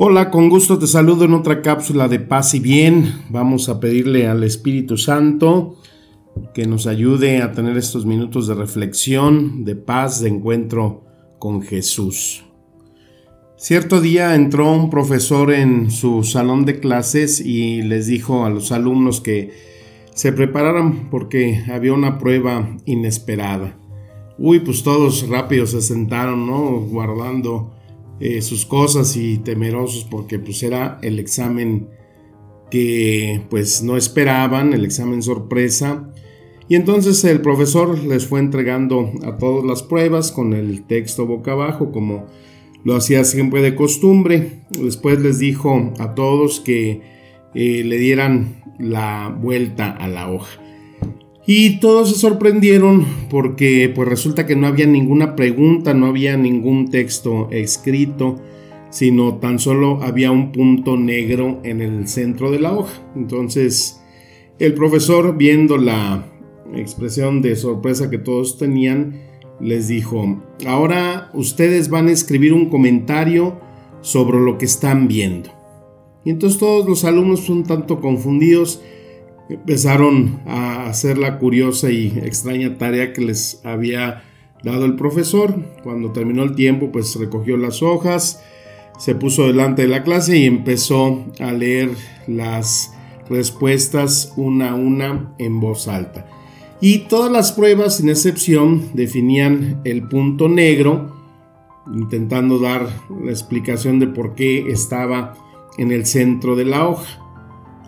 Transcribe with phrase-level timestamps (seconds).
[0.00, 3.14] Hola, con gusto te saludo en otra cápsula de paz y bien.
[3.30, 5.74] Vamos a pedirle al Espíritu Santo
[6.54, 11.02] que nos ayude a tener estos minutos de reflexión, de paz, de encuentro
[11.40, 12.44] con Jesús.
[13.56, 18.70] Cierto día entró un profesor en su salón de clases y les dijo a los
[18.70, 19.50] alumnos que
[20.14, 23.76] se prepararan porque había una prueba inesperada.
[24.38, 26.82] Uy, pues todos rápido se sentaron, ¿no?
[26.82, 27.72] Guardando
[28.20, 31.88] eh, sus cosas y temerosos porque pues era el examen
[32.70, 36.10] que pues no esperaban, el examen sorpresa.
[36.68, 41.52] Y entonces el profesor les fue entregando a todos las pruebas con el texto boca
[41.52, 42.26] abajo como
[42.84, 44.60] lo hacía siempre de costumbre.
[44.70, 47.00] Después les dijo a todos que
[47.54, 50.60] eh, le dieran la vuelta a la hoja.
[51.50, 56.90] Y todos se sorprendieron porque pues resulta que no había ninguna pregunta, no había ningún
[56.90, 58.36] texto escrito,
[58.90, 63.00] sino tan solo había un punto negro en el centro de la hoja.
[63.16, 63.98] Entonces
[64.58, 66.26] el profesor, viendo la
[66.74, 69.14] expresión de sorpresa que todos tenían,
[69.58, 73.58] les dijo, ahora ustedes van a escribir un comentario
[74.02, 75.48] sobre lo que están viendo.
[76.26, 78.82] Y entonces todos los alumnos un tanto confundidos
[79.48, 84.22] empezaron a hacer la curiosa y extraña tarea que les había
[84.62, 85.54] dado el profesor.
[85.82, 88.42] Cuando terminó el tiempo, pues recogió las hojas,
[88.98, 91.90] se puso delante de la clase y empezó a leer
[92.26, 92.92] las
[93.30, 96.26] respuestas una a una en voz alta.
[96.80, 101.16] Y todas las pruebas, sin excepción, definían el punto negro,
[101.92, 102.88] intentando dar
[103.22, 105.34] la explicación de por qué estaba
[105.76, 107.27] en el centro de la hoja.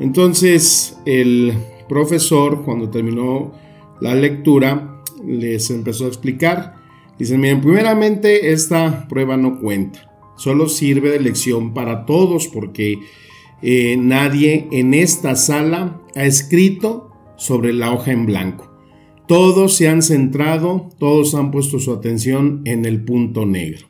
[0.01, 1.53] Entonces el
[1.89, 3.53] profesor, cuando terminó
[4.01, 6.75] la lectura, les empezó a explicar.
[7.19, 12.99] Dicen, miren, primeramente esta prueba no cuenta, solo sirve de lección para todos porque
[13.61, 18.71] eh, nadie en esta sala ha escrito sobre la hoja en blanco.
[19.29, 23.90] Todos se han centrado, todos han puesto su atención en el punto negro.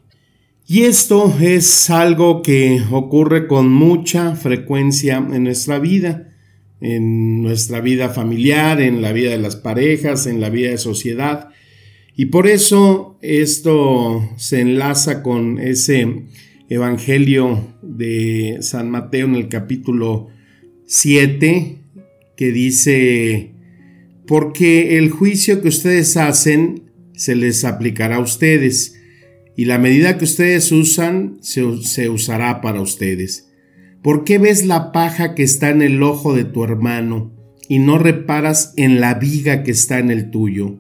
[0.73, 6.33] Y esto es algo que ocurre con mucha frecuencia en nuestra vida,
[6.81, 11.49] en nuestra vida familiar, en la vida de las parejas, en la vida de sociedad.
[12.15, 16.27] Y por eso esto se enlaza con ese
[16.69, 20.29] Evangelio de San Mateo en el capítulo
[20.87, 21.79] 7
[22.37, 23.51] que dice,
[24.25, 26.85] porque el juicio que ustedes hacen
[27.17, 29.00] se les aplicará a ustedes
[29.57, 33.51] y la medida que ustedes usan se, usará para ustedes.
[34.03, 37.33] ¿Por qué ves la paja que está en el ojo de tu hermano
[37.69, 40.79] y no reparas en la viga que está en el tuyo?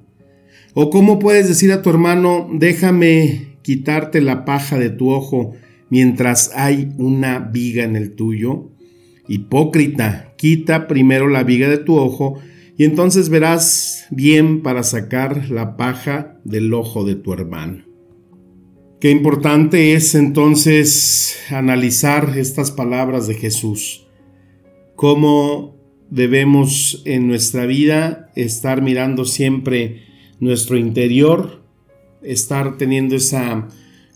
[0.72, 5.52] ¿O cómo puedes decir a tu hermano, déjame quitarte la paja de tu ojo
[5.90, 8.70] mientras hay una viga en el tuyo?
[9.28, 12.40] Hipócrita, quita primero la viga de tu ojo
[12.78, 17.89] y entonces verás bien para sacar la paja del ojo de tu hermano.
[19.00, 24.06] Qué importante es entonces analizar estas palabras de Jesús.
[24.94, 25.74] Cómo
[26.10, 30.02] debemos en nuestra vida estar mirando siempre
[30.38, 31.62] nuestro interior,
[32.22, 33.68] estar teniendo esa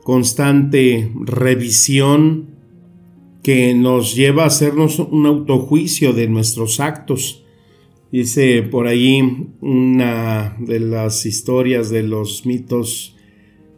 [0.02, 2.50] constante revisión
[3.42, 7.42] que nos lleva a hacernos un autojuicio de nuestros actos.
[8.12, 13.13] Dice por ahí una de las historias de los mitos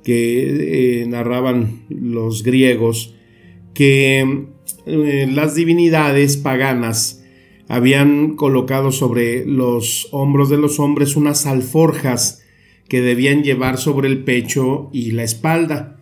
[0.06, 3.16] que eh, narraban los griegos,
[3.74, 4.44] que
[4.86, 7.24] eh, las divinidades paganas
[7.66, 12.44] habían colocado sobre los hombros de los hombres unas alforjas
[12.88, 16.00] que debían llevar sobre el pecho y la espalda.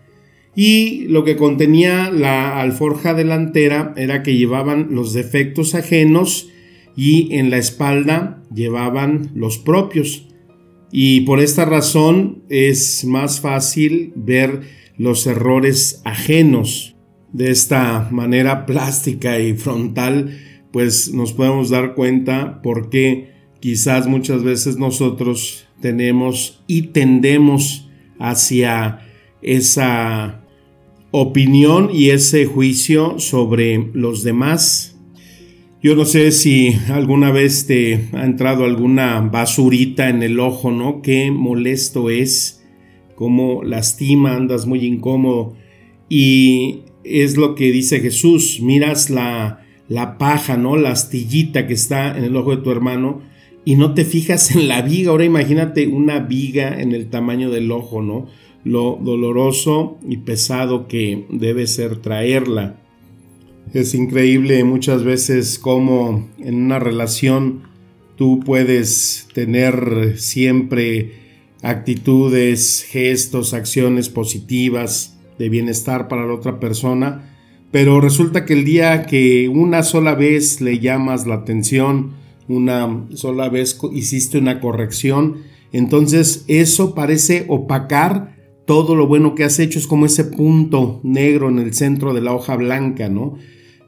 [0.54, 6.50] Y lo que contenía la alforja delantera era que llevaban los defectos ajenos
[6.94, 10.28] y en la espalda llevaban los propios.
[10.96, 14.60] Y por esta razón es más fácil ver
[14.96, 16.94] los errores ajenos.
[17.32, 20.38] De esta manera plástica y frontal,
[20.70, 29.00] pues nos podemos dar cuenta por qué quizás muchas veces nosotros tenemos y tendemos hacia
[29.42, 30.44] esa
[31.10, 34.93] opinión y ese juicio sobre los demás.
[35.84, 41.02] Yo no sé si alguna vez te ha entrado alguna basurita en el ojo, ¿no?
[41.02, 42.64] Qué molesto es,
[43.14, 45.52] cómo lastima, andas muy incómodo.
[46.08, 50.76] Y es lo que dice Jesús, miras la, la paja, ¿no?
[50.78, 53.20] La astillita que está en el ojo de tu hermano
[53.66, 55.10] y no te fijas en la viga.
[55.10, 58.26] Ahora imagínate una viga en el tamaño del ojo, ¿no?
[58.64, 62.80] Lo doloroso y pesado que debe ser traerla.
[63.72, 67.62] Es increíble muchas veces cómo en una relación
[68.16, 71.12] tú puedes tener siempre
[71.62, 77.34] actitudes, gestos, acciones positivas de bienestar para la otra persona,
[77.72, 82.12] pero resulta que el día que una sola vez le llamas la atención,
[82.46, 85.38] una sola vez hiciste una corrección,
[85.72, 88.36] entonces eso parece opacar
[88.66, 92.20] todo lo bueno que has hecho, es como ese punto negro en el centro de
[92.20, 93.36] la hoja blanca, ¿no?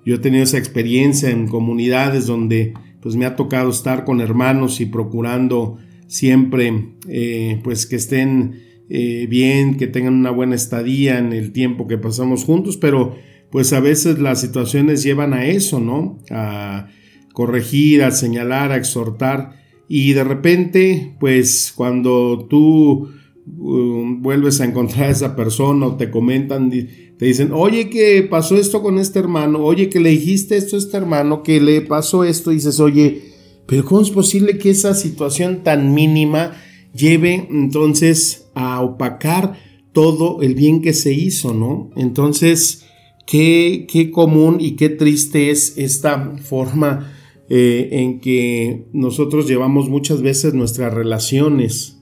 [0.07, 2.73] Yo he tenido esa experiencia en comunidades donde
[3.03, 9.27] pues me ha tocado estar con hermanos y procurando siempre eh, pues que estén eh,
[9.29, 13.17] bien, que tengan una buena estadía en el tiempo que pasamos juntos, pero
[13.51, 16.19] pues a veces las situaciones llevan a eso, ¿no?
[16.31, 16.89] A
[17.33, 19.61] corregir, a señalar, a exhortar.
[19.89, 23.09] Y de repente, pues cuando tú
[23.47, 26.71] um, vuelves a encontrar a esa persona o te comentan,
[27.19, 30.79] te dicen, oye, que pasó esto con este hermano, oye, que le dijiste esto a
[30.79, 33.33] este hermano, que le pasó esto, dices, oye,
[33.67, 36.53] pero ¿cómo es posible que esa situación tan mínima
[36.95, 39.59] lleve entonces a opacar
[39.93, 41.91] todo el bien que se hizo, ¿no?
[41.97, 42.85] Entonces,
[43.27, 47.13] qué, qué común y qué triste es esta forma
[47.49, 51.97] eh, en que nosotros llevamos muchas veces nuestras relaciones.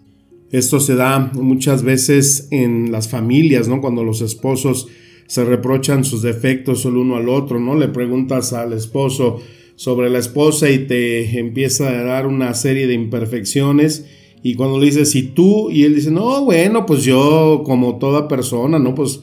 [0.50, 3.80] Esto se da muchas veces en las familias, ¿no?
[3.80, 4.88] Cuando los esposos
[5.26, 7.74] se reprochan sus defectos el uno al otro, ¿no?
[7.74, 9.40] Le preguntas al esposo
[9.76, 14.06] sobre la esposa y te empieza a dar una serie de imperfecciones
[14.42, 15.70] y cuando le dices, ¿y tú?
[15.70, 18.94] Y él dice, no, bueno, pues yo como toda persona, ¿no?
[18.94, 19.20] Pues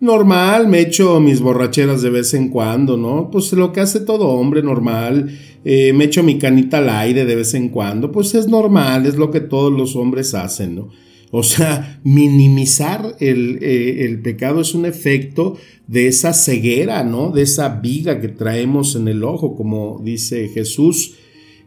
[0.00, 3.30] normal, me echo mis borracheras de vez en cuando, ¿no?
[3.30, 7.36] Pues lo que hace todo hombre normal, eh, me echo mi canita al aire de
[7.36, 10.88] vez en cuando, pues es normal, es lo que todos los hombres hacen, ¿no?
[11.34, 15.56] O sea, minimizar el, eh, el, pecado es un efecto
[15.86, 17.30] de esa ceguera, ¿no?
[17.30, 21.14] De esa viga que traemos en el ojo, como dice Jesús.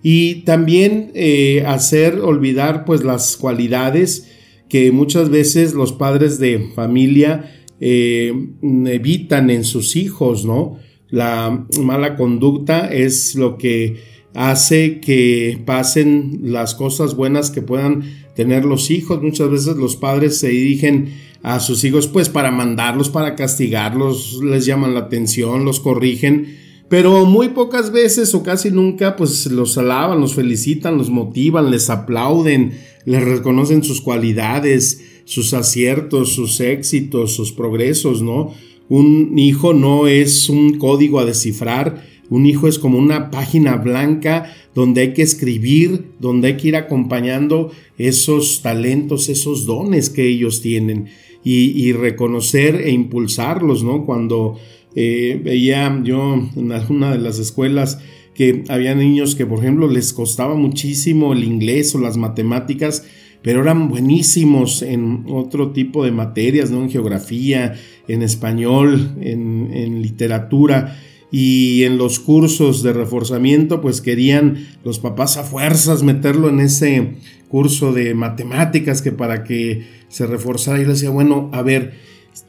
[0.04, 4.30] Y también eh, hacer olvidar pues las cualidades
[4.70, 10.78] que muchas veces los padres de familia eh, evitan en sus hijos, ¿no?
[11.10, 13.96] La mala conducta es lo que
[14.36, 19.22] hace que pasen las cosas buenas que puedan tener los hijos.
[19.22, 24.66] Muchas veces los padres se dirigen a sus hijos pues para mandarlos, para castigarlos, les
[24.66, 26.58] llaman la atención, los corrigen,
[26.90, 31.90] pero muy pocas veces o casi nunca pues los alaban, los felicitan, los motivan, les
[31.90, 32.74] aplauden,
[33.06, 38.54] les reconocen sus cualidades, sus aciertos, sus éxitos, sus progresos, ¿no?
[38.88, 44.54] Un hijo no es un código a descifrar, un hijo es como una página blanca
[44.74, 50.62] donde hay que escribir, donde hay que ir acompañando esos talentos, esos dones que ellos
[50.62, 51.08] tienen
[51.44, 54.04] y, reconocer e impulsarlos, ¿no?
[54.06, 54.58] Cuando
[54.96, 58.00] eh, veía yo en alguna de las escuelas
[58.34, 63.06] que había niños que, por ejemplo, les costaba muchísimo el inglés o las matemáticas,
[63.44, 66.82] pero eran buenísimos en otro tipo de materias, ¿no?
[66.82, 67.76] En geografía,
[68.08, 70.98] en español, en, literatura
[71.32, 77.16] y en los cursos de reforzamiento, pues querían los papás a fuerzas meterlo en ese
[77.48, 80.80] curso de matemáticas que para que se reforzara.
[80.80, 81.94] Y le decía, bueno, a ver,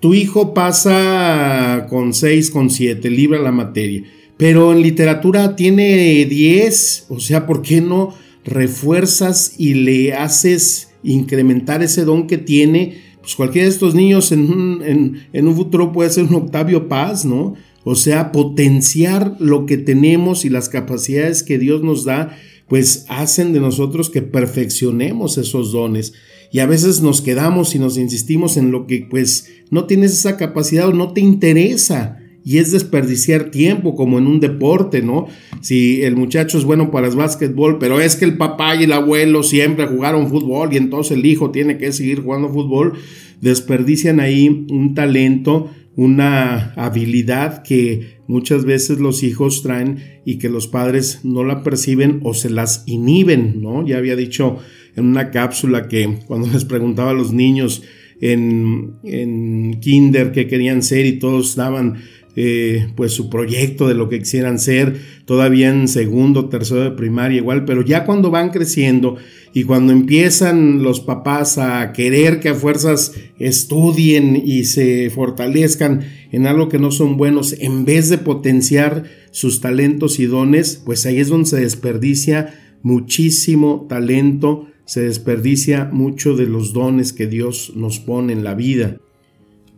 [0.01, 4.03] tu hijo pasa con 6, con 7, libra la materia,
[4.37, 8.15] pero en literatura tiene 10, o sea, ¿por qué no
[8.45, 14.41] refuerzas y le haces incrementar ese don que tiene, pues cualquiera de estos niños en
[14.41, 17.55] un, en, un futuro puede ser un Octavio Paz, ¿no?
[17.89, 23.53] O sea, potenciar lo que tenemos y las capacidades que Dios nos da, pues hacen
[23.53, 26.13] de nosotros que perfeccionemos esos dones.
[26.51, 30.37] Y a veces nos quedamos y nos insistimos en lo que pues no tienes esa
[30.37, 35.29] capacidad o no te interesa y es desperdiciar tiempo como en un deporte, ¿no?
[35.61, 38.93] Si el muchacho es bueno para el básquetbol, pero es que el papá y el
[38.95, 42.95] abuelo siempre jugaron fútbol y entonces el hijo tiene que seguir jugando fútbol,
[43.41, 50.69] desperdician ahí un talento, una habilidad que muchas veces los hijos traen y que los
[50.69, 53.87] padres no la perciben o se las inhiben, ¿no?
[53.87, 54.59] Ya había dicho
[54.95, 57.83] en una cápsula que cuando les preguntaba a los niños,
[58.21, 61.97] en, en kinder qué querían ser y todos daban
[62.39, 67.39] eh, pues su proyecto de lo que quisieran ser, todavía en segundo, tercero de primaria
[67.39, 69.17] igual, pero ya cuando van creciendo
[69.55, 76.47] y cuando empiezan los papás a querer que a fuerzas estudien y se fortalezcan en
[76.47, 81.21] algo que no son buenos, en vez de potenciar sus talentos y dones, pues ahí
[81.21, 87.99] es donde se desperdicia muchísimo talento, se desperdicia mucho de los dones que Dios nos
[87.99, 88.99] pone en la vida.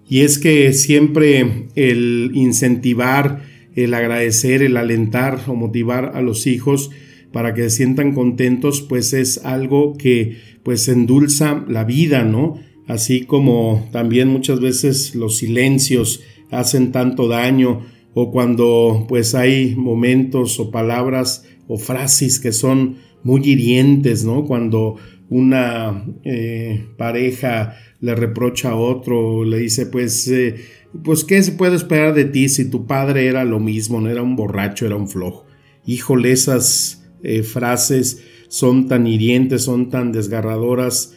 [0.09, 3.43] Y es que siempre el incentivar,
[3.75, 6.91] el agradecer, el alentar o motivar a los hijos
[7.33, 12.59] para que se sientan contentos, pues es algo que pues endulza la vida, ¿no?
[12.87, 17.83] Así como también muchas veces los silencios hacen tanto daño
[18.15, 24.47] o cuando pues hay momentos o palabras o frases que son muy hirientes, ¿no?
[24.47, 24.97] Cuando
[25.29, 30.57] una eh, pareja le reprocha a otro, le dice, pues, eh,
[31.03, 34.23] pues, ¿qué se puede esperar de ti si tu padre era lo mismo, no era
[34.23, 35.47] un borracho, era un flojo?
[35.85, 41.15] Híjole, esas eh, frases son tan hirientes, son tan desgarradoras,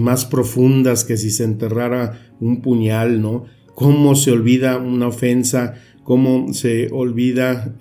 [0.00, 3.44] más profundas que si se enterrara un puñal, ¿no?
[3.76, 5.74] ¿Cómo se olvida una ofensa?
[6.02, 7.76] ¿Cómo se olvida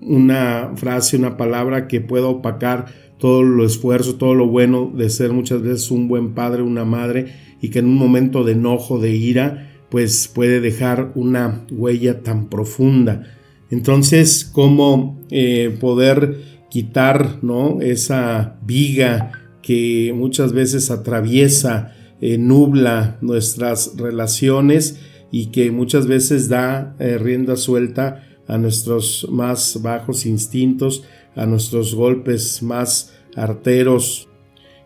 [0.00, 2.86] una frase, una palabra que pueda opacar
[3.18, 7.34] todo lo esfuerzo, todo lo bueno de ser muchas veces un buen padre, una madre,
[7.60, 12.48] y que en un momento de enojo, de ira, pues puede dejar una huella tan
[12.48, 13.24] profunda.
[13.70, 17.80] Entonces, ¿cómo eh, poder quitar ¿no?
[17.80, 19.32] esa viga
[19.62, 24.98] que muchas veces atraviesa, eh, nubla nuestras relaciones
[25.30, 31.04] y que muchas veces da eh, rienda suelta a nuestros más bajos instintos,
[31.38, 34.28] a nuestros golpes más arteros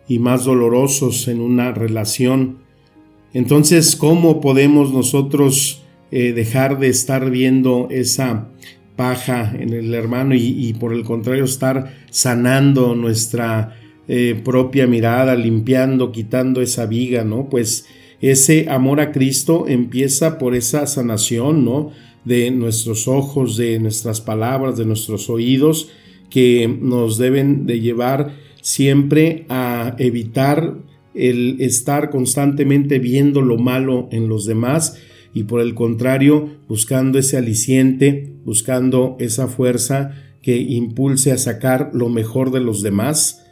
[0.07, 2.59] y más dolorosos en una relación.
[3.33, 8.49] Entonces, ¿cómo podemos nosotros eh, dejar de estar viendo esa
[8.97, 16.13] paja en el hermano y, por el contrario estar sanando nuestra eh, propia mirada, limpiando,
[16.13, 17.49] quitando esa viga, ¿no?
[17.49, 17.87] Pues
[18.21, 21.93] ese amor a Cristo empieza por esa sanación, ¿no?
[22.27, 25.89] De nuestros ojos, de nuestras palabras, de nuestros oídos
[26.33, 30.79] que nos deben de llevar siempre a evitar
[31.15, 34.97] el estar constantemente viendo lo malo en los demás
[35.35, 42.09] y por el contrario buscando ese aliciente, buscando esa fuerza que impulse a sacar lo
[42.09, 43.45] mejor de los demás.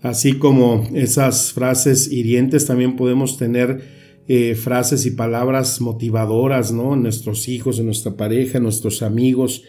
[0.00, 3.82] Así como esas frases hirientes, también podemos tener
[4.28, 6.94] eh, frases y palabras motivadoras, ¿no?
[6.94, 9.62] En nuestros hijos, en nuestra pareja, en nuestros amigos,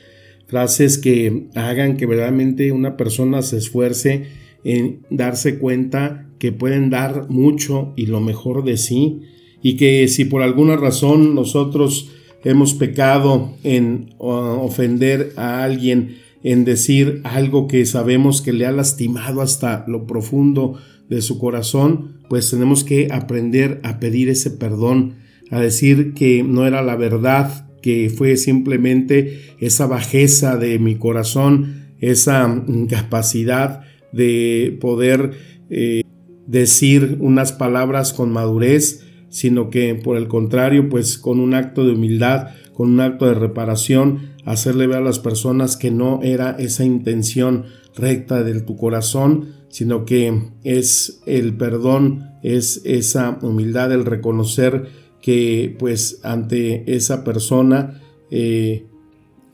[0.47, 4.27] frases que hagan que verdaderamente una persona se esfuerce
[4.63, 9.21] en darse cuenta que pueden dar mucho y lo mejor de sí
[9.61, 12.11] y que si por alguna razón nosotros
[12.43, 19.41] hemos pecado en ofender a alguien, en decir algo que sabemos que le ha lastimado
[19.41, 20.77] hasta lo profundo
[21.09, 25.15] de su corazón, pues tenemos que aprender a pedir ese perdón,
[25.51, 31.91] a decir que no era la verdad, que fue simplemente esa bajeza de mi corazón,
[31.99, 33.81] esa incapacidad
[34.13, 35.31] de poder
[35.69, 36.01] eh,
[36.47, 41.91] decir unas palabras con madurez, sino que por el contrario, pues con un acto de
[41.91, 46.85] humildad, con un acto de reparación, hacerle ver a las personas que no era esa
[46.85, 55.02] intención recta de tu corazón, sino que es el perdón, es esa humildad, el reconocer
[55.23, 58.85] que pues ante esa persona, eh,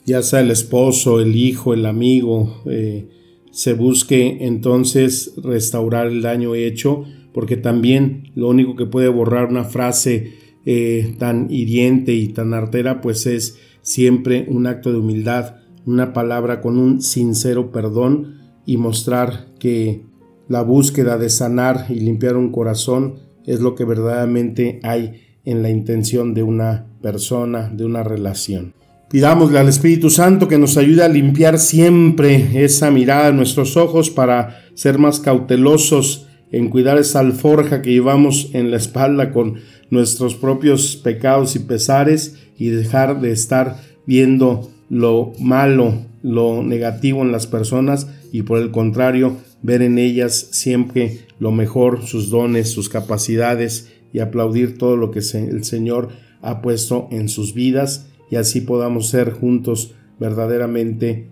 [0.03, 3.07] ya sea el esposo, el hijo, el amigo, eh,
[3.51, 9.63] se busque entonces restaurar el daño hecho, porque también lo único que puede borrar una
[9.63, 10.33] frase
[10.65, 16.61] eh, tan hiriente y tan artera, pues es siempre un acto de humildad, una palabra
[16.61, 20.01] con un sincero perdón y mostrar que
[20.47, 25.69] la búsqueda de sanar y limpiar un corazón es lo que verdaderamente hay en la
[25.71, 28.73] intención de una persona, de una relación.
[29.09, 34.11] Pidámosle al Espíritu Santo que nos ayude a limpiar siempre esa mirada de nuestros ojos
[34.11, 39.55] para ser más cautelosos en cuidar esa alforja que llevamos en la espalda con
[39.89, 47.31] nuestros propios pecados y pesares y dejar de estar viendo lo malo, lo negativo en
[47.31, 52.89] las personas y por el contrario ver en ellas siempre lo mejor, sus dones, sus
[52.89, 56.09] capacidades y aplaudir todo lo que el Señor
[56.41, 61.27] ha puesto en sus vidas y así podamos ser juntos verdaderamente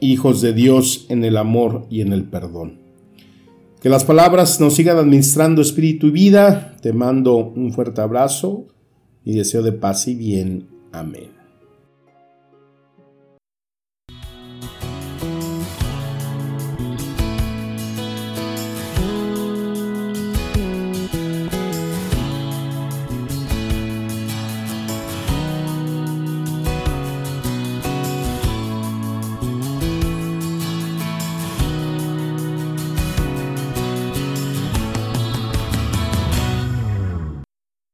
[0.00, 2.80] hijos de Dios en el amor y en el perdón.
[3.80, 6.76] Que las palabras nos sigan administrando espíritu y vida.
[6.80, 8.68] Te mando un fuerte abrazo
[9.24, 10.68] y deseo de paz y bien.
[10.92, 11.41] Amén.